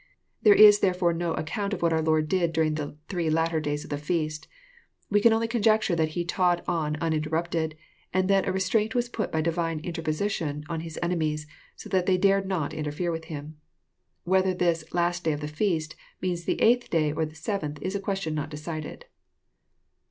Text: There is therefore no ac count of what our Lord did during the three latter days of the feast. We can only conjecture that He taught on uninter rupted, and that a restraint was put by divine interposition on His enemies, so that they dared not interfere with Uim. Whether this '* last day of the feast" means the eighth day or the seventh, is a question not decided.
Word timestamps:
There 0.41 0.55
is 0.55 0.79
therefore 0.79 1.13
no 1.13 1.35
ac 1.35 1.43
count 1.45 1.73
of 1.75 1.83
what 1.83 1.93
our 1.93 2.01
Lord 2.01 2.27
did 2.27 2.53
during 2.53 2.73
the 2.73 2.97
three 3.07 3.29
latter 3.29 3.59
days 3.59 3.83
of 3.83 3.91
the 3.91 3.99
feast. 3.99 4.47
We 5.11 5.21
can 5.21 5.31
only 5.31 5.47
conjecture 5.47 5.95
that 5.95 6.07
He 6.17 6.25
taught 6.25 6.67
on 6.67 6.95
uninter 6.95 7.29
rupted, 7.29 7.75
and 8.11 8.27
that 8.27 8.47
a 8.47 8.51
restraint 8.51 8.95
was 8.95 9.09
put 9.09 9.31
by 9.31 9.41
divine 9.41 9.79
interposition 9.81 10.63
on 10.67 10.79
His 10.79 10.97
enemies, 11.03 11.45
so 11.75 11.87
that 11.89 12.07
they 12.07 12.17
dared 12.17 12.47
not 12.47 12.73
interfere 12.73 13.11
with 13.11 13.25
Uim. 13.25 13.53
Whether 14.23 14.55
this 14.55 14.83
'* 14.91 14.91
last 14.91 15.23
day 15.23 15.33
of 15.33 15.39
the 15.39 15.47
feast" 15.47 15.95
means 16.19 16.45
the 16.45 16.59
eighth 16.63 16.89
day 16.89 17.11
or 17.11 17.23
the 17.23 17.35
seventh, 17.35 17.77
is 17.83 17.93
a 17.93 17.99
question 17.99 18.33
not 18.33 18.49
decided. 18.49 19.05